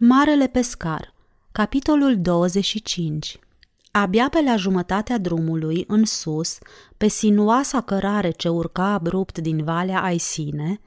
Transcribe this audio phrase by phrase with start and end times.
[0.00, 1.14] Marele pescar,
[1.52, 3.38] capitolul 25
[3.90, 6.58] Abia pe la jumătatea drumului, în sus,
[6.96, 10.80] pe sinuoasa cărare ce urca abrupt din Valea Aisine,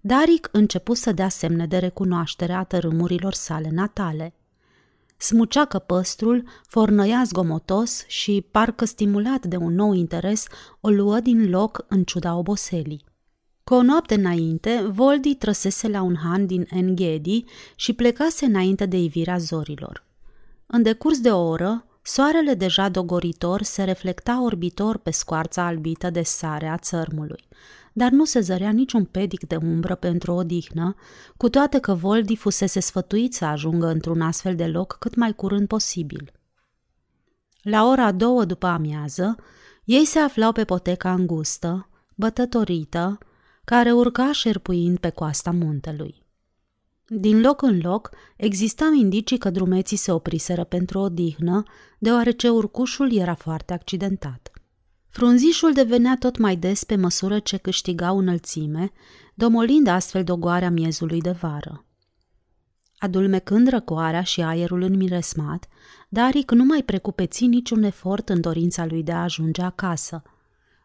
[0.00, 4.34] Daric începu să dea semne de recunoaștere a tărâmurilor sale natale.
[5.16, 10.46] Smucea căpăstrul, fornăia zgomotos și, parcă stimulat de un nou interes,
[10.80, 13.04] o luă din loc în ciuda oboselii.
[13.68, 17.44] Cu o noapte înainte, Voldi trăsese la un han din Enghedi
[17.76, 20.04] și plecase înainte de ivirea zorilor.
[20.66, 26.22] În decurs de o oră, soarele deja dogoritor se reflecta orbitor pe scoarța albită de
[26.22, 27.48] sare a țărmului,
[27.92, 30.94] dar nu se zărea niciun pedic de umbră pentru o odihnă,
[31.36, 35.66] cu toate că Voldi fusese sfătuit să ajungă într-un astfel de loc cât mai curând
[35.66, 36.32] posibil.
[37.62, 39.36] La ora două după amiază,
[39.84, 43.18] ei se aflau pe poteca îngustă, bătătorită,
[43.66, 46.22] care urca șerpuind pe coasta muntelui.
[47.06, 51.62] Din loc în loc existau indicii că drumeții se opriseră pentru o dihnă,
[51.98, 54.50] deoarece urcușul era foarte accidentat.
[55.08, 58.92] Frunzișul devenea tot mai des pe măsură ce câștigau înălțime,
[59.34, 61.84] domolind astfel dogoarea miezului de vară.
[62.98, 65.68] Adulmecând răcoarea și aerul înmiresmat,
[66.08, 70.22] Daric nu mai precupeți niciun efort în dorința lui de a ajunge acasă.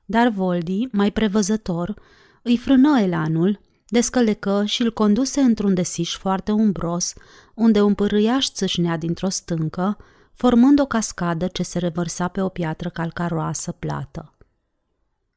[0.05, 1.93] Dar Voldi, mai prevăzător,
[2.41, 7.13] îi frână elanul, descălecă și îl conduse într-un desiș foarte umbros,
[7.55, 9.97] unde un pârâiaș țâșnea dintr-o stâncă,
[10.33, 14.35] formând o cascadă ce se revărsa pe o piatră calcaroasă plată.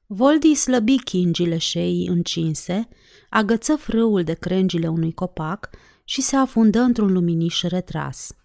[0.07, 2.89] Voldi slăbi chingile șeii încinse,
[3.31, 5.71] agăță frâul de crengile unui copac
[6.05, 8.37] și se afundă într-un luminiș retras.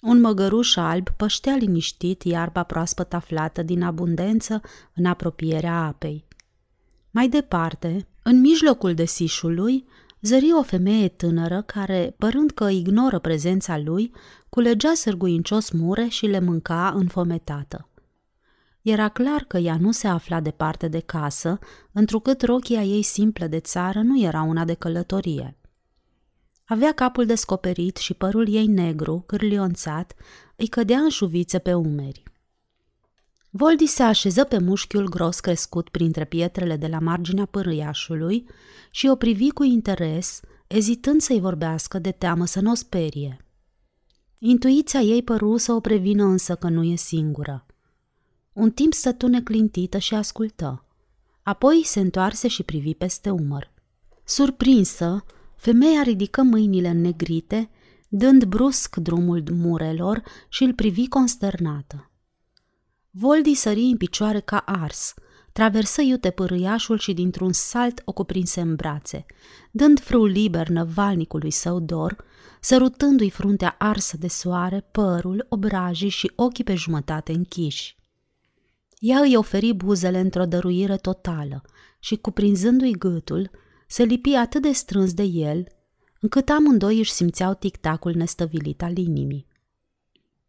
[0.00, 4.60] Un măgăruș alb păștea liniștit iarba proaspăt aflată din abundență
[4.94, 6.26] în apropierea apei.
[7.14, 9.84] Mai departe, în mijlocul desișului,
[10.20, 14.12] zări o femeie tânără care, părând că ignoră prezența lui,
[14.48, 17.88] culegea sârguincios mure și le mânca înfometată.
[18.82, 21.58] Era clar că ea nu se afla departe de casă,
[21.92, 25.56] întrucât rochia ei simplă de țară nu era una de călătorie.
[26.64, 30.14] Avea capul descoperit și părul ei negru, cârlionțat,
[30.56, 32.22] îi cădea în șuvițe pe umeri.
[33.56, 38.46] Voldi se așeză pe mușchiul gros crescut printre pietrele de la marginea pârâiașului
[38.90, 43.46] și o privi cu interes, ezitând să-i vorbească de teamă să nu o sperie.
[44.38, 47.66] Intuiția ei păru să o prevină însă că nu e singură.
[48.52, 50.86] Un timp stătu neclintită și ascultă.
[51.42, 53.72] Apoi se întoarse și privi peste umăr.
[54.24, 55.24] Surprinsă,
[55.56, 57.70] femeia ridică mâinile negrite,
[58.08, 62.08] dând brusc drumul murelor și îl privi consternată.
[63.16, 65.14] Voldi sări în picioare ca ars,
[65.52, 69.26] traversă iute pârâiașul și dintr-un salt o cuprinse în brațe,
[69.70, 72.24] dând frul liber năvalnicului său dor,
[72.60, 77.98] sărutându-i fruntea arsă de soare, părul, obrajii și ochii pe jumătate închiși.
[78.98, 81.62] Ea îi oferi buzele într-o dăruire totală
[81.98, 83.50] și, cuprinzându-i gâtul,
[83.86, 85.66] se lipi atât de strâns de el,
[86.20, 89.46] încât amândoi își simțeau tic-tacul nestăvilit al inimii.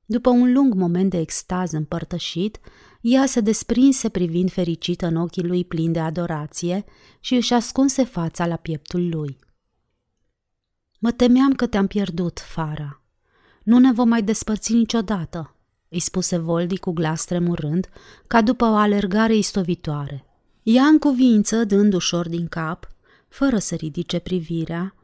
[0.06, 2.60] După un lung moment de extaz împărtășit,
[3.02, 6.84] ea se desprinse privind fericită în ochii lui plini de adorație
[7.20, 9.38] și își ascunse fața la pieptul lui.
[11.00, 13.02] Mă temeam că te-am pierdut, Fara.
[13.64, 15.56] Nu ne vom mai despărți niciodată,
[15.90, 17.90] îi spuse Voldi cu glas tremurând,
[18.28, 20.26] ca după o alergare istovitoare.
[20.64, 22.90] Ea în cuvință, dând ușor din cap,
[23.28, 24.96] fără să ridice privirea,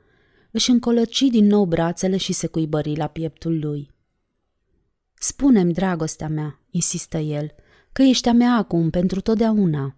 [0.51, 3.91] își încolăci din nou brațele și se cuibări la pieptul lui.
[5.23, 7.55] Spune-mi, dragostea mea, insistă el,
[7.91, 9.95] că ești a mea acum pentru totdeauna.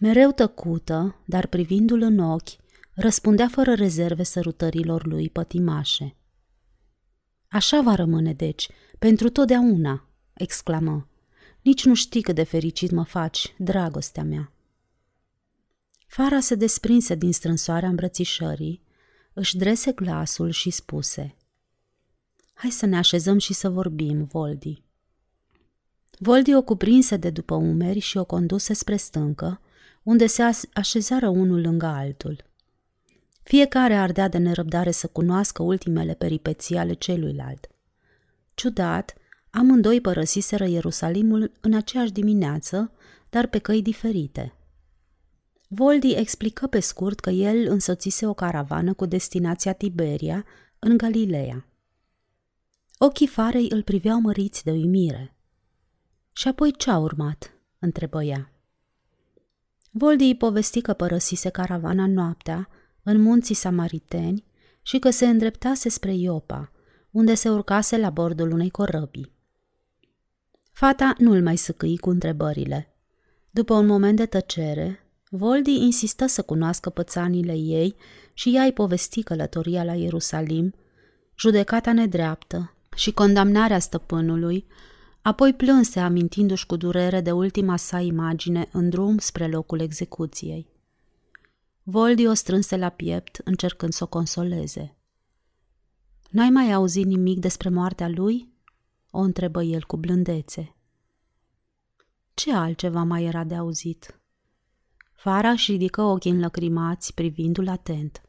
[0.00, 2.48] Mereu tăcută, dar privindu-l în ochi,
[2.94, 6.16] răspundea fără rezerve sărutărilor lui pătimașe.
[7.48, 8.68] Așa va rămâne, deci,
[8.98, 11.08] pentru totdeauna, exclamă.
[11.62, 14.52] Nici nu știi cât de fericit mă faci, dragostea mea.
[16.06, 18.82] Fara se desprinse din strânsoarea îmbrățișării,
[19.32, 21.32] își drese glasul și spuse–
[22.58, 24.82] Hai să ne așezăm și să vorbim, Voldi.
[26.18, 29.60] Voldi o cuprinse de după umeri și o conduse spre stâncă,
[30.02, 32.44] unde se așezară unul lângă altul.
[33.42, 37.68] Fiecare ardea de nerăbdare să cunoască ultimele peripeții ale celuilalt.
[38.54, 39.14] Ciudat,
[39.50, 42.92] amândoi părăsiseră Ierusalimul în aceeași dimineață,
[43.30, 44.54] dar pe căi diferite.
[45.68, 50.44] Voldi explică pe scurt că el însoțise o caravană cu destinația Tiberia,
[50.78, 51.67] în Galileea.
[53.00, 55.36] Ochii farei îl priveau măriți de uimire.
[56.32, 58.52] Și apoi ce a urmat?" întrebă ea.
[59.90, 62.68] Voldi îi povesti că părăsise caravana noaptea
[63.02, 64.44] în munții samariteni
[64.82, 66.72] și că se îndreptase spre Iopa,
[67.10, 69.32] unde se urcase la bordul unei corăbii.
[70.72, 72.94] Fata nu-l mai săcâi cu întrebările.
[73.50, 77.96] După un moment de tăcere, Voldi insistă să cunoască pățanile ei
[78.34, 80.74] și ea îi povesti călătoria la Ierusalim,
[81.36, 84.66] judecata nedreaptă și condamnarea stăpânului,
[85.22, 90.66] apoi plânse amintindu-și cu durere de ultima sa imagine în drum spre locul execuției.
[91.82, 94.96] Voldi o strânse la piept, încercând să o consoleze.
[96.30, 98.52] N-ai mai auzit nimic despre moartea lui?"
[99.10, 100.76] o întrebă el cu blândețe.
[102.34, 104.20] Ce altceva mai era de auzit?
[105.14, 108.22] Fara își ridică ochii înlăcrimați, privindu-l atent.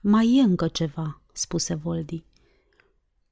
[0.00, 2.24] Mai e încă ceva, spuse Voldi.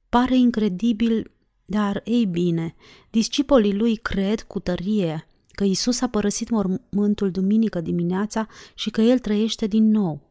[0.09, 1.31] Pare incredibil,
[1.65, 2.75] dar ei bine,
[3.09, 9.19] discipolii lui cred cu tărie că Isus a părăsit mormântul duminică dimineața și că el
[9.19, 10.29] trăiește din nou.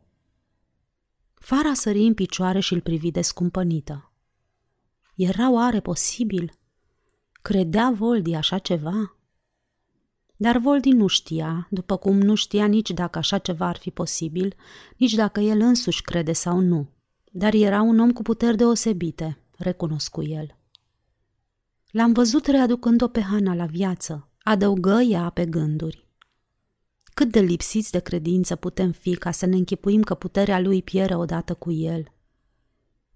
[1.35, 4.13] Fara sări în picioare și îl privi descumpănită.
[5.15, 6.53] Era oare posibil?
[7.43, 9.17] Credea Voldi așa ceva?
[10.37, 14.55] Dar Voldi nu știa, după cum nu știa nici dacă așa ceva ar fi posibil,
[14.97, 16.89] nici dacă el însuși crede sau nu.
[17.33, 20.57] Dar era un om cu puteri deosebite, recunoscu el.
[21.91, 26.07] L-am văzut readucând-o pe Hana la viață, adăugă ea pe gânduri.
[27.05, 31.15] Cât de lipsiți de credință putem fi ca să ne închipuim că puterea lui piere
[31.15, 32.13] odată cu el.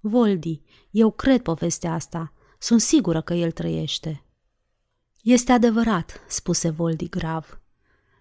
[0.00, 4.24] Voldi, eu cred povestea asta, sunt sigură că el trăiește.
[5.22, 7.60] Este adevărat, spuse Voldi grav.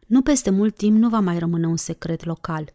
[0.07, 2.73] Nu peste mult timp nu va mai rămâne un secret local.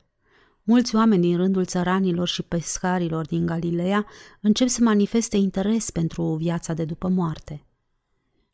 [0.68, 4.06] Mulți oameni din rândul țăranilor și pescarilor din Galileea
[4.40, 7.66] încep să manifeste interes pentru viața de după moarte.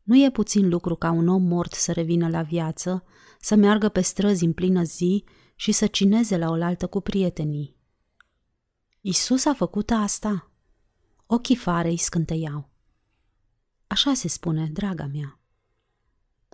[0.03, 3.05] Nu e puțin lucru ca un om mort să revină la viață,
[3.41, 5.25] să meargă pe străzi în plină zi
[5.55, 7.76] și să cineze la oaltă cu prietenii.
[9.00, 10.50] Isus a făcut asta.
[11.26, 12.70] Ochii farei scânteiau.
[13.87, 15.41] Așa se spune, draga mea.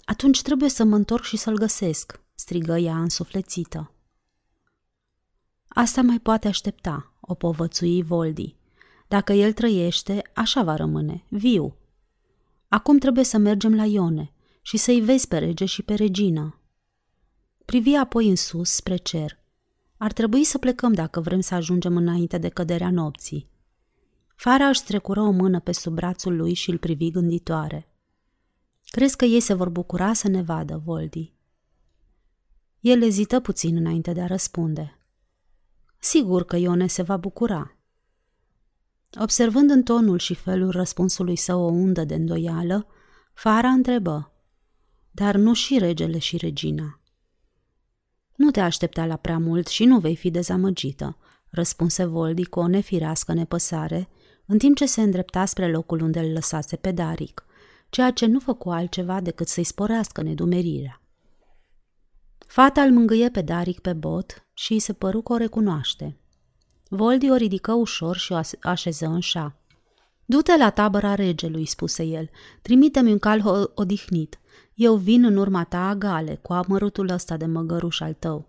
[0.04, 3.92] Atunci trebuie să mă întorc și să-l găsesc, strigă ea însuflețită.
[5.78, 8.56] Asta mai poate aștepta, o povățui Voldi.
[9.08, 11.76] Dacă el trăiește, așa va rămâne, viu.
[12.68, 14.32] Acum trebuie să mergem la Ione
[14.62, 16.60] și să-i vezi pe rege și pe regină.
[17.64, 19.38] Privi apoi în sus, spre cer.
[19.96, 23.48] Ar trebui să plecăm dacă vrem să ajungem înainte de căderea nopții.
[24.34, 27.88] Fara își strecură o mână pe sub brațul lui și îl privi gânditoare.
[28.84, 31.32] Crezi că ei se vor bucura să ne vadă, Voldi?
[32.80, 34.97] El ezită puțin înainte de a răspunde.
[35.98, 37.76] Sigur că Ione se va bucura.
[39.20, 42.86] Observând în tonul și felul răspunsului său o undă de îndoială,
[43.32, 44.32] Fara întrebă,
[45.10, 47.00] dar nu și regele și regina.
[48.36, 51.16] Nu te aștepta la prea mult și nu vei fi dezamăgită,
[51.48, 54.08] răspunse Voldi cu o nefirească nepăsare,
[54.46, 57.42] în timp ce se îndrepta spre locul unde îl lăsase pe Daric
[57.90, 60.97] ceea ce nu făcu altceva decât să-i sporească nedumerirea.
[62.48, 66.16] Fata îl mângâie pe Daric pe bot și îi se păru că o recunoaște.
[66.88, 69.56] Voldi o ridică ușor și o așeză în șa.
[70.24, 72.30] Du-te la tabăra regelui, spuse el.
[72.62, 74.40] Trimite-mi un cal odihnit.
[74.74, 78.48] Eu vin în urma ta agale, cu amărutul ăsta de măgăruș al tău.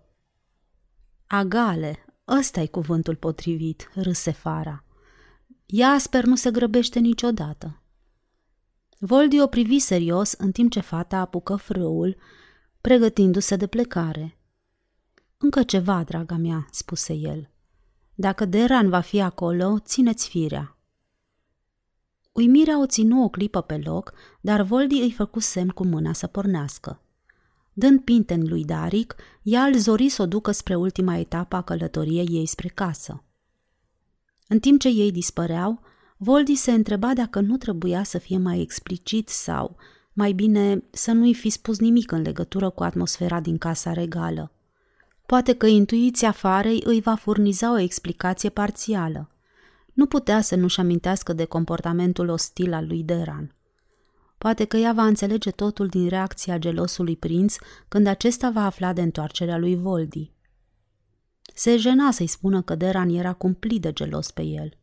[1.26, 4.84] Agale, ăsta e cuvântul potrivit, râse Fara.
[5.66, 7.82] Iasper nu se grăbește niciodată.
[8.98, 12.16] Voldi o privi serios în timp ce fata apucă frâul,
[12.80, 14.38] pregătindu-se de plecare.
[15.38, 17.50] Încă ceva, draga mea, spuse el.
[18.14, 20.76] Dacă Deran va fi acolo, țineți firea.
[22.32, 26.26] Uimirea o ținu o clipă pe loc, dar Voldi îi făcu semn cu mâna să
[26.26, 27.02] pornească.
[27.72, 32.28] Dând pinten lui Daric, ea îl zori să o ducă spre ultima etapă a călătoriei
[32.30, 33.24] ei spre casă.
[34.48, 35.80] În timp ce ei dispăreau,
[36.16, 39.76] Voldi se întreba dacă nu trebuia să fie mai explicit sau,
[40.12, 44.52] mai bine, să nu-i fi spus nimic în legătură cu atmosfera din casa regală.
[45.26, 49.30] Poate că intuiția farei îi va furniza o explicație parțială.
[49.92, 53.54] Nu putea să nu-și amintească de comportamentul ostil al lui Deran.
[54.38, 57.56] Poate că ea va înțelege totul din reacția gelosului prinț
[57.88, 60.32] când acesta va afla de întoarcerea lui Voldi.
[61.54, 64.78] Se jena să-i spună că Deran era cumplit de gelos pe el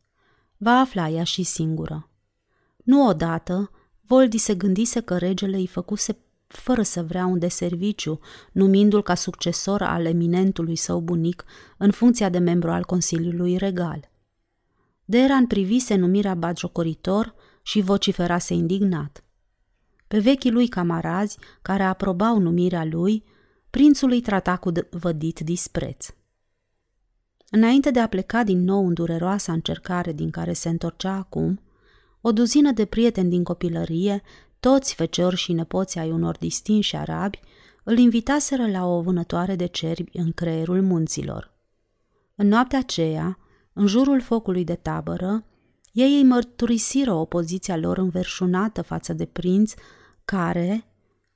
[0.58, 2.10] va afla ea și singură.
[2.84, 3.70] Nu odată,
[4.08, 8.20] Voldi se gândise că regele îi făcuse fără să vrea un de serviciu,
[8.52, 11.44] numindu-l ca succesor al eminentului său bunic
[11.76, 14.10] în funcția de membru al Consiliului Regal.
[15.04, 19.24] Deran privise numirea batjocoritor și vociferase indignat.
[20.06, 23.24] Pe vechii lui camarazi, care aprobau numirea lui,
[23.70, 26.06] prințul îi trata cu vădit dispreț.
[27.50, 31.60] Înainte de a pleca din nou în dureroasa încercare din care se întorcea acum,
[32.20, 34.22] o duzină de prieteni din copilărie,
[34.60, 37.40] toți feciori și nepoți ai unor distinși arabi,
[37.84, 41.52] îl invitaseră la o vânătoare de cerbi în creierul munților.
[42.34, 43.38] În noaptea aceea,
[43.72, 45.44] în jurul focului de tabără,
[45.92, 49.74] ei îi mărturisiră opoziția lor înverșunată față de prinț,
[50.24, 50.84] care,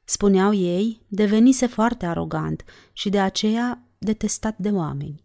[0.05, 5.25] spuneau ei, devenise foarte arogant și de aceea detestat de oameni.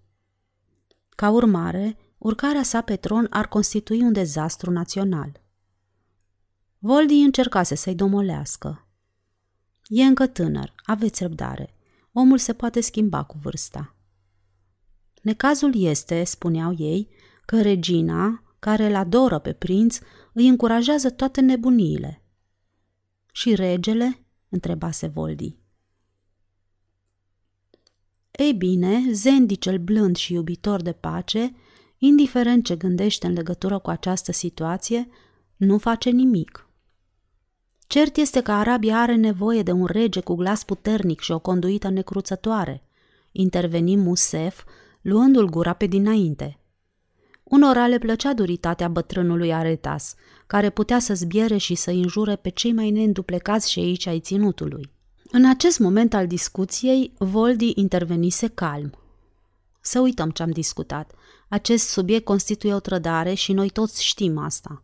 [1.10, 5.42] Ca urmare, urcarea sa pe tron ar constitui un dezastru național.
[6.80, 8.88] Voldi încercase să-i domolească.
[9.88, 11.74] E încă tânăr, aveți răbdare.
[12.12, 13.96] Omul se poate schimba cu vârsta.
[15.22, 17.10] Necazul este, spuneau ei,
[17.46, 20.00] că regina, care îl adoră pe prinț,
[20.34, 22.24] îi încurajează toate nebuniile.
[23.32, 24.26] Și regele?
[24.50, 25.58] întrebase Voldi.
[28.32, 31.56] Ei bine, Zendi cel blând și iubitor de pace,
[31.98, 35.08] indiferent ce gândește în legătură cu această situație,
[35.56, 36.67] nu face nimic.
[37.88, 41.90] Cert este că Arabia are nevoie de un rege cu glas puternic și o conduită
[41.90, 42.84] necruțătoare.
[43.32, 44.64] Interveni Musef,
[45.02, 46.60] luându-l gura pe dinainte.
[47.44, 50.16] Unora le plăcea duritatea bătrânului Aretas,
[50.48, 54.92] care putea să zbiere și să înjure pe cei mai neînduplecați și aici ai ținutului.
[55.32, 58.92] În acest moment al discuției, Voldi intervenise calm.
[59.82, 61.12] Să uităm ce am discutat.
[61.48, 64.84] Acest subiect constituie o trădare și noi toți știm asta.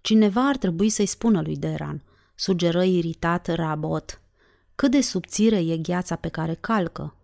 [0.00, 2.02] Cineva ar trebui să-i spună lui Deran,
[2.34, 4.20] sugeră iritat Rabot.
[4.74, 7.16] Cât de subțire e gheața pe care calcă.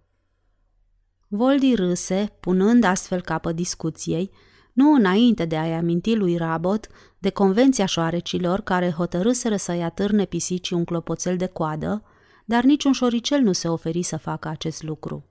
[1.28, 4.31] Voldi râse, punând astfel capă discuției,
[4.73, 6.87] nu înainte de a-i aminti lui Rabot
[7.19, 12.02] de convenția șoarecilor care hotărâseră să-i atârne pisicii un clopoțel de coadă,
[12.45, 15.25] dar niciun șoricel nu se oferi să facă acest lucru.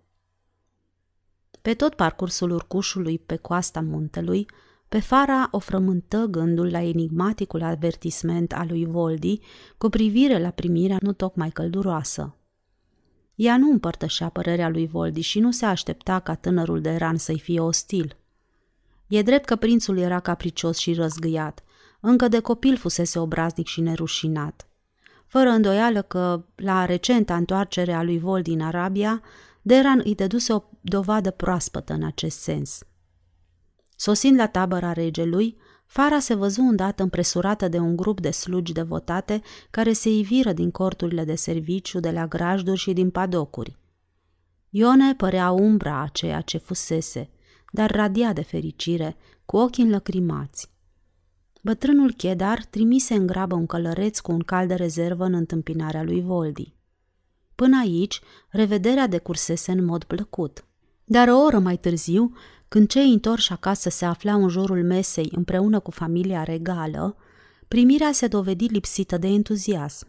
[1.61, 4.45] Pe tot parcursul urcușului pe coasta muntelui,
[4.93, 9.39] pe Fara o frământă gândul la enigmaticul avertisment al lui Voldi
[9.77, 12.35] cu privire la primirea nu tocmai călduroasă.
[13.35, 17.39] Ea nu împărtășea părerea lui Voldi și nu se aștepta ca tânărul de ran să-i
[17.39, 18.15] fie ostil.
[19.07, 21.63] E drept că prințul era capricios și răzgâiat.
[21.99, 24.67] Încă de copil fusese obraznic și nerușinat.
[25.27, 29.21] Fără îndoială că, la recenta întoarcere a lui Voldi în Arabia,
[29.61, 32.79] Deran îi dăduse o dovadă proaspătă în acest sens–
[34.05, 39.41] Sosind la tabăra regelui, Fara se văzu îndată împresurată de un grup de slugi devotate
[39.71, 43.77] care se iviră din corturile de serviciu, de la grajduri și din padocuri.
[44.69, 47.29] Ione părea umbra a ceea ce fusese,
[47.71, 50.71] dar radia de fericire, cu ochii înlăcrimați.
[51.61, 56.21] Bătrânul Chedar trimise în grabă un călăreț cu un cal de rezervă în întâmpinarea lui
[56.21, 56.73] Voldi.
[57.55, 60.65] Până aici, revederea decursese în mod plăcut.
[61.05, 62.33] Dar o oră mai târziu,
[62.67, 67.15] când cei întorși acasă se aflau în jurul mesei împreună cu familia regală,
[67.67, 70.07] primirea se dovedi lipsită de entuziasm.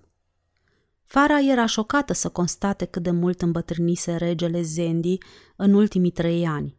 [1.05, 5.19] Fara era șocată să constate cât de mult îmbătrânise regele Zendi
[5.57, 6.77] în ultimii trei ani.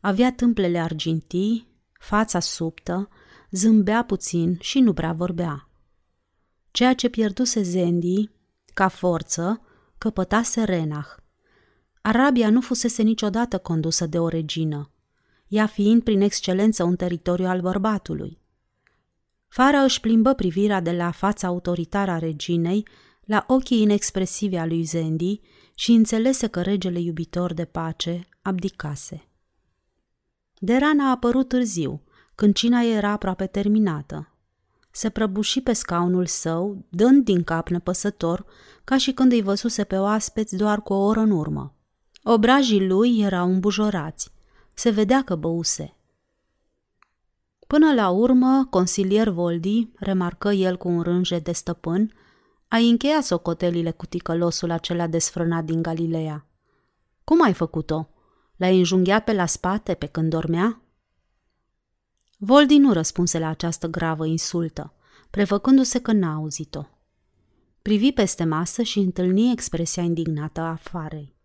[0.00, 3.08] Avea tâmplele argintii, fața subtă,
[3.50, 5.68] zâmbea puțin și nu prea vorbea.
[6.70, 8.30] Ceea ce pierduse Zendi,
[8.74, 9.60] ca forță,
[9.98, 11.16] căpătase Renach.
[12.06, 14.90] Arabia nu fusese niciodată condusă de o regină
[15.48, 18.38] ea fiind prin excelență un teritoriu al bărbatului.
[19.48, 22.88] Fara își plimbă privirea de la fața autoritară a reginei
[23.24, 25.40] la ochii inexpresivi a lui Zendi
[25.74, 29.28] și înțelese că regele iubitor de pace abdicase.
[30.58, 32.02] Deran a apărut târziu,
[32.34, 34.34] când cina era aproape terminată.
[34.90, 38.44] Se prăbuși pe scaunul său, dând din cap nepăsător,
[38.84, 41.70] ca și când îi văzuse pe oaspeți doar cu o oră în urmă.
[42.28, 44.32] Obrajii lui erau îmbujorați
[44.74, 45.96] se vedea că băuse.
[47.66, 52.12] Până la urmă, consilier Voldi, remarcă el cu un rânje de stăpân,
[52.68, 56.46] a încheiat socotelile cu ticălosul acela desfrânat din Galileea.
[57.24, 58.08] Cum ai făcut-o?
[58.56, 60.82] L-ai înjunghiat pe la spate pe când dormea?
[62.38, 64.94] Voldi nu răspunse la această gravă insultă,
[65.30, 66.84] prefăcându-se că n-a auzit-o.
[67.82, 71.35] Privi peste masă și întâlni expresia indignată a afarei.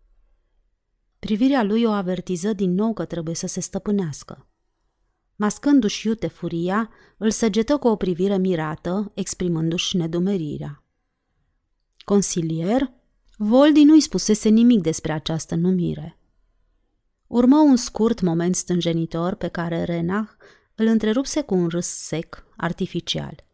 [1.26, 4.46] Privirea lui o avertiză din nou că trebuie să se stăpânească.
[5.36, 10.84] Mascându-și iute furia, îl săgetă cu o privire mirată, exprimându-și nedumerirea.
[12.04, 12.92] Consilier?
[13.36, 16.18] Voldi nu-i spusese nimic despre această numire.
[17.26, 20.30] Urmă un scurt moment stânjenitor pe care Renach
[20.74, 23.44] îl întrerupse cu un râs sec, artificial.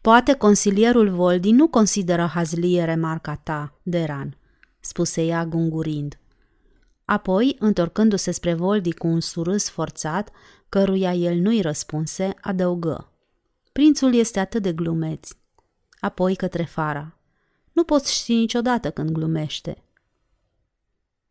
[0.00, 4.38] Poate consilierul Voldi nu consideră hazlie remarca ta, Deran,
[4.80, 6.18] spuse ea gungurind.
[7.04, 10.30] Apoi, întorcându-se spre Voldi cu un surâs forțat,
[10.68, 13.12] căruia el nu-i răspunse, adăugă.
[13.72, 15.30] Prințul este atât de glumeț.
[16.00, 17.18] Apoi către Fara.
[17.72, 19.84] Nu poți ști niciodată când glumește.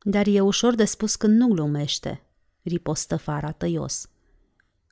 [0.02, 2.24] Dar e ușor de spus când nu glumește,
[2.62, 4.10] ripostă Fara tăios.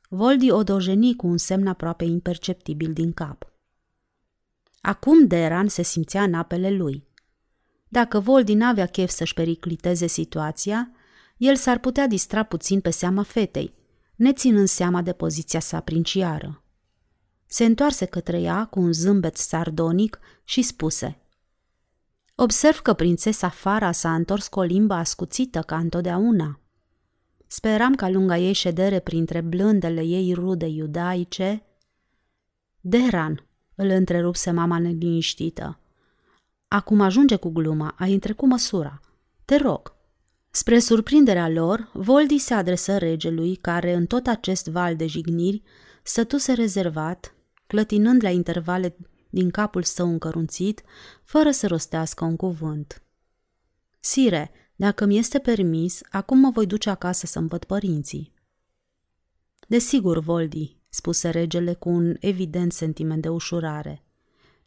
[0.09, 3.51] Voldi o dojeni cu un semn aproape imperceptibil din cap.
[4.81, 7.07] Acum Deran se simțea în apele lui.
[7.93, 10.91] Dacă Voldi n-avea chef să-și pericliteze situația,
[11.37, 13.73] el s-ar putea distra puțin pe seama fetei,
[14.15, 16.63] neținând seama de poziția sa princiară.
[17.45, 21.21] Se întoarse către ea cu un zâmbet sardonic și spuse
[22.35, 26.59] Observ că prințesa Fara s-a întors cu o limbă ascuțită ca întotdeauna.
[27.47, 31.65] Speram ca lunga ei ședere printre blândele ei rude iudaice.
[32.79, 35.80] Deran, îl întrerupse mama neliniștită.
[36.73, 39.01] Acum ajunge cu gluma, ai întrecut măsura.
[39.45, 39.95] Te rog.
[40.51, 45.61] Spre surprinderea lor, Voldi se adresă regelui, care în tot acest val de jigniri
[46.03, 47.35] stătuse rezervat,
[47.67, 48.95] clătinând la intervale
[49.29, 50.81] din capul său încărunțit,
[51.23, 53.03] fără să rostească un cuvânt.
[53.99, 58.33] Sire, dacă mi este permis, acum mă voi duce acasă să-mi văd părinții.
[59.67, 64.03] Desigur, Voldi, spuse regele cu un evident sentiment de ușurare.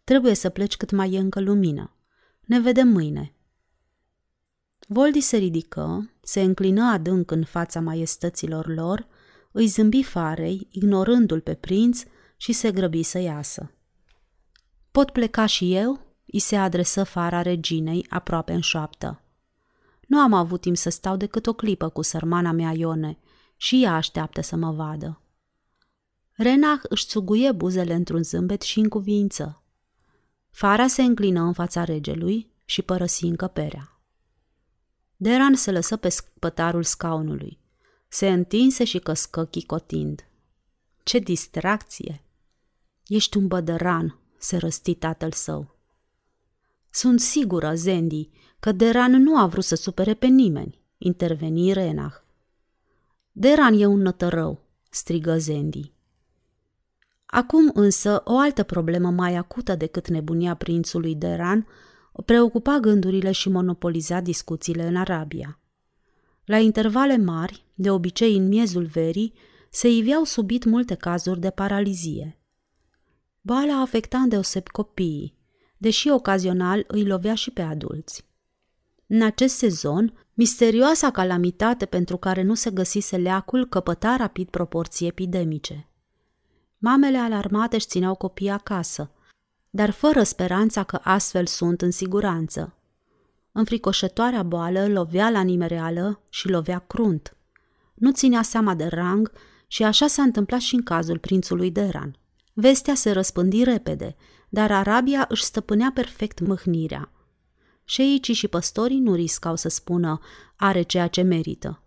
[0.05, 1.94] Trebuie să pleci cât mai e încă lumină.
[2.45, 3.35] Ne vedem mâine.
[4.89, 9.07] Voldi se ridică, se înclină adânc în fața maiestăților lor,
[9.53, 12.03] îi zâmbi farei, ignorându-l pe prinț
[12.37, 13.71] și se grăbi să iasă.
[14.91, 19.23] Pot pleca și eu?" îi se adresă fara reginei aproape în șoaptă.
[20.09, 23.19] Nu am avut timp să stau decât o clipă cu sărmana mea Ione
[23.57, 25.21] și ea așteaptă să mă vadă.
[26.33, 29.64] Renach își țuguie buzele într-un zâmbet și în cuvință.
[30.55, 34.01] Fara se înclină în fața regelui și părăsi încăperea.
[35.17, 37.59] Deran se lăsă pe spătarul scaunului.
[38.09, 40.29] Se întinse și căscă chicotind.
[41.03, 42.25] Ce distracție!
[43.07, 45.77] Ești un bădăran, se răsti tatăl său.
[46.91, 52.25] Sunt sigură, Zendi, că Deran nu a vrut să supere pe nimeni, interveni Renach.
[53.33, 55.94] Deran e un nătărău, strigă Zendi.
[57.35, 61.67] Acum însă o altă problemă mai acută decât nebunia prințului Deran
[62.13, 65.61] o preocupa gândurile și monopoliza discuțiile în Arabia.
[66.45, 69.33] La intervale mari, de obicei în miezul verii,
[69.71, 72.41] se iveau subit multe cazuri de paralizie.
[73.41, 75.37] Boala afecta îndeoseb copiii,
[75.77, 78.25] deși ocazional îi lovea și pe adulți.
[79.07, 85.89] În acest sezon, misterioasa calamitate pentru care nu se găsise leacul căpăta rapid proporții epidemice.
[86.87, 89.11] Mamele alarmate își țineau copiii acasă,
[89.71, 92.75] dar fără speranța că astfel sunt în siguranță.
[93.53, 97.37] Înfricoșătoarea boală lovea la nimereală și lovea crunt.
[97.95, 99.33] Nu ținea seama de rang
[99.67, 102.17] și așa s-a întâmplat și în cazul prințului Deran.
[102.53, 104.17] Vestea se răspândi repede,
[104.49, 107.13] dar Arabia își stăpânea perfect mâhnirea.
[107.85, 110.21] Șeicii și păstorii nu riscau să spună
[110.57, 111.83] are ceea ce merită.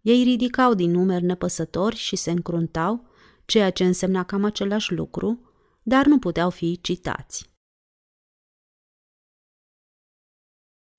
[0.00, 3.08] Ei ridicau din numeri nepăsători și se încruntau,
[3.50, 5.38] ceea ce însemna cam același lucru,
[5.82, 7.50] dar nu puteau fi citați.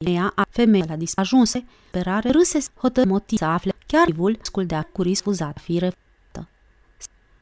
[0.06, 5.02] Ea, a femeia la disajunse, perare, râse, hotă motii să afle, chiar vul sculdea cu
[5.02, 6.50] risc fuzat, fi reftă.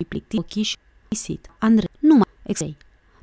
[0.07, 1.49] Plicti ochii și isit.
[1.59, 2.77] Andre, nu mai, exei.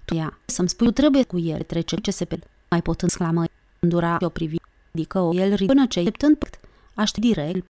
[0.05, 2.39] Tu ea, să-mi spui, tu trebuie cu el trece ce se pe
[2.71, 3.45] mai pot exclamă,
[3.81, 4.57] îndura o privi,
[4.93, 6.61] adică o el până ce, teptând păct,
[6.95, 7.65] aștept direct,